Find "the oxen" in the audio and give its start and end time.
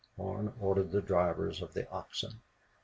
1.75-2.41